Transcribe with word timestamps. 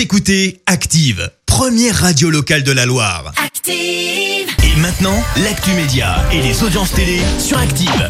Vous 0.00 0.04
écoutez 0.04 0.62
Active, 0.64 1.30
première 1.44 1.94
radio 1.94 2.30
locale 2.30 2.62
de 2.62 2.72
la 2.72 2.86
Loire. 2.86 3.34
Active. 3.36 3.74
Et 3.74 4.80
maintenant, 4.80 5.22
l'actu 5.44 5.72
média 5.72 6.24
et 6.32 6.40
les 6.40 6.62
audiences 6.62 6.92
télé 6.92 7.20
sur 7.38 7.58
Active. 7.58 8.08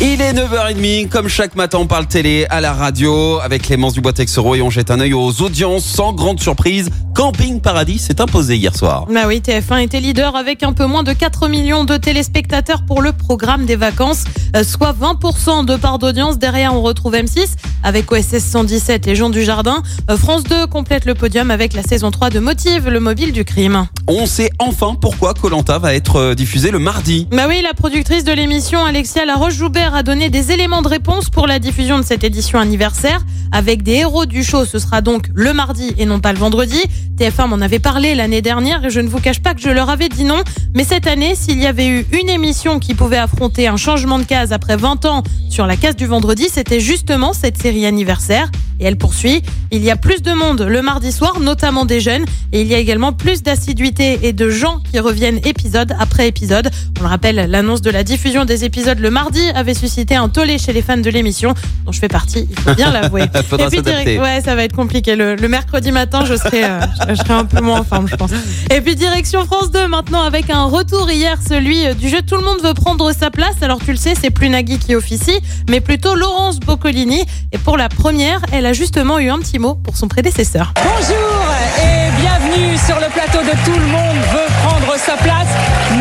Il 0.00 0.22
est 0.22 0.34
9h30, 0.34 1.08
comme 1.08 1.26
chaque 1.26 1.56
matin 1.56 1.78
on 1.78 1.88
parle 1.88 2.06
télé 2.06 2.46
à 2.48 2.60
la 2.60 2.72
radio 2.72 3.40
avec 3.40 3.62
Clémence 3.62 3.94
Dubois-Texero 3.94 4.54
et 4.54 4.62
on 4.62 4.70
jette 4.70 4.92
un 4.92 5.00
œil 5.00 5.14
aux 5.14 5.42
audiences 5.42 5.84
sans 5.84 6.12
grande 6.12 6.38
surprise. 6.38 6.90
Camping 7.16 7.62
Paradis 7.62 7.98
s'est 7.98 8.20
imposé 8.20 8.58
hier 8.58 8.76
soir. 8.76 9.06
Bah 9.10 9.22
oui, 9.26 9.40
TF1 9.40 9.82
était 9.82 10.00
leader 10.00 10.36
avec 10.36 10.62
un 10.62 10.74
peu 10.74 10.84
moins 10.84 11.02
de 11.02 11.14
4 11.14 11.48
millions 11.48 11.84
de 11.84 11.96
téléspectateurs 11.96 12.82
pour 12.82 13.00
le 13.00 13.12
programme 13.12 13.64
des 13.64 13.76
vacances, 13.76 14.24
euh, 14.54 14.62
soit 14.62 14.92
20% 14.92 15.64
de 15.64 15.76
part 15.76 15.98
d'audience. 15.98 16.38
Derrière, 16.38 16.74
on 16.74 16.82
retrouve 16.82 17.14
M6 17.14 17.54
avec 17.82 18.12
OSS 18.12 18.44
117 18.44 19.06
et 19.06 19.14
Jean 19.14 19.30
Dujardin. 19.30 19.82
Euh, 20.10 20.18
France 20.18 20.44
2 20.44 20.66
complète 20.66 21.06
le 21.06 21.14
podium 21.14 21.50
avec 21.50 21.72
la 21.72 21.82
saison 21.82 22.10
3 22.10 22.28
de 22.28 22.38
Motive, 22.38 22.90
le 22.90 23.00
mobile 23.00 23.32
du 23.32 23.46
crime. 23.46 23.86
On 24.08 24.26
sait 24.26 24.50
enfin 24.58 24.94
pourquoi 25.00 25.32
Colanta 25.32 25.78
va 25.78 25.94
être 25.94 26.16
euh, 26.16 26.34
diffusé 26.34 26.70
le 26.70 26.78
mardi. 26.78 27.28
Bah 27.30 27.46
oui, 27.48 27.62
la 27.62 27.72
productrice 27.72 28.24
de 28.24 28.32
l'émission, 28.32 28.84
Alexia 28.84 29.24
Laroche-Joubert, 29.24 29.94
a 29.94 30.02
donné 30.02 30.28
des 30.28 30.52
éléments 30.52 30.82
de 30.82 30.88
réponse 30.88 31.30
pour 31.30 31.46
la 31.46 31.60
diffusion 31.60 31.98
de 31.98 32.04
cette 32.04 32.24
édition 32.24 32.58
anniversaire. 32.58 33.24
Avec 33.52 33.82
des 33.82 33.92
héros 33.92 34.26
du 34.26 34.44
show, 34.44 34.66
ce 34.66 34.78
sera 34.78 35.00
donc 35.00 35.28
le 35.32 35.54
mardi 35.54 35.94
et 35.96 36.04
non 36.04 36.20
pas 36.20 36.34
le 36.34 36.38
vendredi. 36.38 36.82
TF1 37.18 37.48
m'en 37.48 37.60
avait 37.60 37.78
parlé 37.78 38.14
l'année 38.14 38.42
dernière 38.42 38.84
et 38.84 38.90
je 38.90 39.00
ne 39.00 39.08
vous 39.08 39.20
cache 39.20 39.40
pas 39.40 39.54
que 39.54 39.60
je 39.60 39.70
leur 39.70 39.88
avais 39.90 40.08
dit 40.08 40.24
non. 40.24 40.42
Mais 40.74 40.84
cette 40.84 41.06
année, 41.06 41.34
s'il 41.34 41.58
y 41.60 41.66
avait 41.66 41.88
eu 41.88 42.06
une 42.12 42.28
émission 42.28 42.78
qui 42.78 42.94
pouvait 42.94 43.16
affronter 43.16 43.68
un 43.68 43.76
changement 43.76 44.18
de 44.18 44.24
case 44.24 44.52
après 44.52 44.76
20 44.76 45.04
ans 45.06 45.22
sur 45.48 45.66
la 45.66 45.76
case 45.76 45.96
du 45.96 46.06
vendredi, 46.06 46.48
c'était 46.50 46.80
justement 46.80 47.32
cette 47.32 47.56
série 47.58 47.86
anniversaire. 47.86 48.50
Et 48.80 48.84
elle 48.84 48.96
poursuit. 48.96 49.42
Il 49.70 49.82
y 49.84 49.90
a 49.90 49.96
plus 49.96 50.22
de 50.22 50.32
monde 50.32 50.62
le 50.62 50.82
mardi 50.82 51.12
soir, 51.12 51.40
notamment 51.40 51.84
des 51.84 52.00
jeunes. 52.00 52.24
Et 52.52 52.60
il 52.62 52.66
y 52.66 52.74
a 52.74 52.78
également 52.78 53.12
plus 53.12 53.42
d'assiduité 53.42 54.20
et 54.22 54.32
de 54.32 54.50
gens 54.50 54.80
qui 54.90 54.98
reviennent 55.00 55.40
épisode 55.44 55.94
après 55.98 56.28
épisode. 56.28 56.70
On 56.98 57.02
le 57.02 57.08
rappelle, 57.08 57.36
l'annonce 57.50 57.82
de 57.82 57.90
la 57.90 58.04
diffusion 58.04 58.44
des 58.44 58.64
épisodes 58.64 58.98
le 58.98 59.10
mardi 59.10 59.40
avait 59.54 59.74
suscité 59.74 60.14
un 60.16 60.28
tollé 60.28 60.58
chez 60.58 60.72
les 60.72 60.82
fans 60.82 60.96
de 60.96 61.10
l'émission, 61.10 61.54
dont 61.84 61.92
je 61.92 61.98
fais 61.98 62.08
partie, 62.08 62.46
il 62.50 62.58
faut 62.60 62.74
bien 62.74 62.92
l'avouer. 62.92 63.22
Et 63.24 63.26
puis, 63.28 63.42
s'adapter. 63.50 63.82
direct- 63.82 64.20
ouais, 64.22 64.40
ça 64.44 64.54
va 64.54 64.64
être 64.64 64.74
compliqué. 64.74 65.16
Le, 65.16 65.34
le 65.36 65.48
mercredi 65.48 65.92
matin, 65.92 66.24
je 66.24 66.34
serai, 66.36 66.64
euh, 66.64 66.80
je, 67.08 67.14
je 67.14 67.18
serai 67.20 67.34
un 67.34 67.44
peu 67.44 67.60
moins 67.60 67.80
en 67.80 67.84
forme, 67.84 68.08
je 68.08 68.16
pense. 68.16 68.30
Et 68.74 68.80
puis 68.80 68.94
direction 68.96 69.44
France 69.46 69.70
2 69.70 69.88
maintenant 69.88 70.22
avec 70.22 70.50
un 70.50 70.64
retour 70.64 71.10
hier, 71.10 71.38
celui 71.46 71.86
euh, 71.86 71.94
du 71.94 72.08
jeu 72.08 72.18
Tout 72.26 72.36
le 72.36 72.42
monde 72.44 72.60
veut 72.62 72.74
prendre 72.74 73.10
sa 73.12 73.30
place. 73.30 73.54
Alors 73.62 73.78
tu 73.84 73.90
le 73.90 73.96
sais, 73.96 74.14
c'est 74.20 74.30
plus 74.30 74.48
Nagui 74.48 74.78
qui 74.78 74.94
officie, 74.94 75.38
mais 75.70 75.80
plutôt 75.80 76.14
Laurence 76.14 76.60
Boccolini. 76.60 77.22
Et 77.52 77.58
pour 77.58 77.76
la 77.76 77.88
première, 77.88 78.40
elle 78.52 78.65
a 78.66 78.72
justement 78.72 79.20
eu 79.20 79.30
un 79.30 79.38
petit 79.38 79.60
mot 79.60 79.76
pour 79.76 79.96
son 79.96 80.08
prédécesseur. 80.08 80.74
Bonjour 80.82 81.54
et 81.78 82.10
bienvenue 82.20 82.76
sur 82.76 82.96
le 82.96 83.06
plateau 83.12 83.38
de 83.38 83.52
Tout 83.64 83.78
le 83.78 83.86
monde 83.86 84.16
veut 84.32 84.52
prendre 84.64 84.96
sa 84.98 85.16
place. 85.16 85.48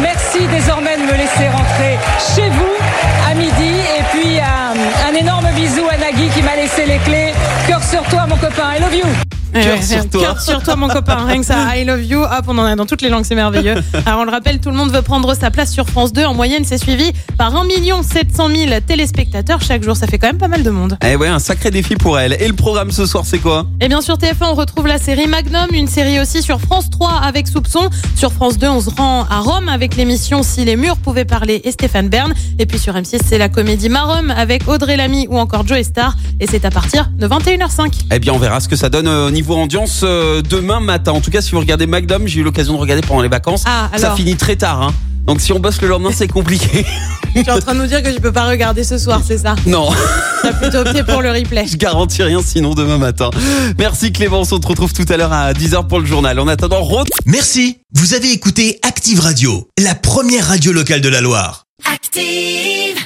Merci 0.01 0.47
désormais 0.47 0.97
de 0.97 1.03
me 1.03 1.11
laisser 1.11 1.47
rentrer 1.47 1.97
chez 2.35 2.49
vous 2.49 3.29
à 3.29 3.35
midi. 3.35 3.75
Et 3.99 4.03
puis 4.11 4.39
un, 4.39 5.09
un 5.09 5.13
énorme 5.13 5.47
bisou 5.55 5.83
à 5.91 5.97
Nagui 5.97 6.27
qui 6.29 6.41
m'a 6.41 6.55
laissé 6.55 6.85
les 6.87 6.97
clés. 6.99 7.33
Cœur 7.67 7.83
sur 7.83 8.01
toi 8.03 8.25
mon 8.27 8.37
copain, 8.37 8.73
I 8.75 8.81
love 8.81 8.95
you. 8.95 9.34
Cœur 9.61 9.83
sur 9.83 10.09
toi. 10.09 10.21
Cœur 10.21 10.41
sur 10.41 10.63
toi, 10.63 10.75
mon 10.75 10.89
copain. 10.89 11.25
Rien 11.25 11.39
que 11.39 11.45
ça, 11.45 11.77
I 11.77 11.85
love 11.85 12.03
you. 12.03 12.21
Hop, 12.21 12.45
on 12.47 12.57
en 12.57 12.65
a 12.65 12.75
dans 12.75 12.85
toutes 12.85 13.01
les 13.01 13.09
langues, 13.09 13.25
c'est 13.25 13.35
merveilleux. 13.35 13.75
Alors, 14.05 14.21
on 14.21 14.25
le 14.25 14.31
rappelle, 14.31 14.59
tout 14.59 14.69
le 14.69 14.75
monde 14.75 14.91
veut 14.91 15.01
prendre 15.01 15.33
sa 15.33 15.51
place 15.51 15.71
sur 15.71 15.87
France 15.87 16.13
2. 16.13 16.25
En 16.25 16.33
moyenne, 16.33 16.63
c'est 16.65 16.77
suivi 16.77 17.11
par 17.37 17.55
1 17.55 17.63
700 18.03 18.49
000 18.55 18.79
téléspectateurs 18.85 19.61
chaque 19.61 19.83
jour. 19.83 19.95
Ça 19.95 20.07
fait 20.07 20.17
quand 20.17 20.27
même 20.27 20.37
pas 20.37 20.47
mal 20.47 20.63
de 20.63 20.69
monde. 20.69 20.97
Eh 21.05 21.15
ouais, 21.15 21.27
un 21.27 21.39
sacré 21.39 21.71
défi 21.71 21.95
pour 21.95 22.19
elle. 22.19 22.37
Et 22.39 22.47
le 22.47 22.53
programme 22.53 22.91
ce 22.91 23.05
soir, 23.05 23.23
c'est 23.25 23.39
quoi? 23.39 23.65
Et 23.81 23.87
bien 23.87 24.01
sur 24.01 24.15
TF1, 24.15 24.51
on 24.51 24.53
retrouve 24.55 24.87
la 24.87 24.97
série 24.97 25.27
Magnum, 25.27 25.67
une 25.71 25.87
série 25.87 26.19
aussi 26.19 26.41
sur 26.41 26.59
France 26.59 26.89
3 26.89 27.21
avec 27.23 27.47
Soupçon. 27.47 27.89
Sur 28.15 28.31
France 28.33 28.57
2, 28.57 28.67
on 28.67 28.81
se 28.81 28.89
rend 28.89 29.25
à 29.29 29.39
Rome 29.39 29.69
avec 29.69 29.95
l'émission 29.95 30.43
Si 30.43 30.65
les 30.65 30.75
murs 30.75 30.97
pouvaient 30.97 31.25
parler 31.25 31.61
et 31.63 31.71
Stéphane 31.71 32.09
Bern. 32.09 32.33
Et 32.59 32.65
puis 32.65 32.79
sur 32.79 32.93
M6, 32.93 33.19
c'est 33.25 33.37
la 33.37 33.49
comédie 33.49 33.89
Marum 33.89 34.31
avec 34.31 34.67
Audrey 34.67 34.97
Lamy 34.97 35.27
ou 35.29 35.37
encore 35.37 35.65
Joe 35.67 35.81
Star. 35.83 36.15
Et 36.39 36.47
c'est 36.47 36.65
à 36.65 36.71
partir 36.71 37.09
de 37.17 37.27
21h05. 37.27 37.91
Eh 38.11 38.19
bien, 38.19 38.33
on 38.33 38.37
verra 38.37 38.59
ce 38.59 38.67
que 38.67 38.75
ça 38.75 38.89
donne 38.89 39.07
euh, 39.07 39.27
au 39.27 39.31
niveau 39.31 39.44
audience 39.53 40.01
euh, 40.03 40.41
demain 40.41 40.79
matin. 40.79 41.11
En 41.11 41.21
tout 41.21 41.31
cas, 41.31 41.41
si 41.41 41.51
vous 41.51 41.59
regardez 41.59 41.87
Magnum, 41.87 42.27
j'ai 42.27 42.41
eu 42.41 42.43
l'occasion 42.43 42.73
de 42.73 42.79
regarder 42.79 43.01
pendant 43.05 43.21
les 43.21 43.27
vacances. 43.29 43.63
Ah, 43.65 43.89
ça 43.97 44.15
finit 44.15 44.35
très 44.35 44.55
tard. 44.55 44.81
Hein. 44.81 44.93
Donc 45.25 45.41
si 45.41 45.51
on 45.53 45.59
bosse 45.59 45.81
le 45.81 45.87
lendemain, 45.87 46.11
c'est 46.13 46.27
compliqué. 46.27 46.85
Tu 47.33 47.41
es 47.41 47.51
en 47.51 47.59
train 47.59 47.73
de 47.73 47.79
nous 47.79 47.87
dire 47.87 48.01
que 48.01 48.13
tu 48.13 48.21
peux 48.21 48.31
pas 48.31 48.47
regarder 48.47 48.83
ce 48.83 48.97
soir, 48.97 49.21
c'est 49.25 49.39
ça? 49.39 49.55
Non, 49.65 49.89
T'as 50.41 50.53
plutôt 50.53 50.77
opté 50.77 51.03
pour 51.03 51.21
le 51.21 51.31
replay. 51.31 51.65
je 51.67 51.75
garantis 51.75 52.23
rien 52.23 52.41
sinon 52.41 52.73
demain 52.73 52.97
matin. 52.97 53.29
Merci 53.77 54.13
Clémence, 54.13 54.51
on 54.53 54.59
te 54.59 54.67
retrouve 54.67 54.93
tout 54.93 55.05
à 55.09 55.17
l'heure 55.17 55.33
à 55.33 55.51
10h 55.51 55.87
pour 55.87 55.99
le 55.99 56.05
journal. 56.05 56.39
En 56.39 56.47
attendant, 56.47 56.81
Rod 56.81 57.07
Merci, 57.25 57.79
vous 57.93 58.13
avez 58.13 58.31
écouté 58.31 58.79
Active 58.87 59.19
Radio, 59.19 59.67
la 59.77 59.95
première 59.95 60.47
radio 60.47 60.71
locale 60.71 61.01
de 61.01 61.09
la 61.09 61.19
Loire. 61.21 61.65
Active. 61.91 63.05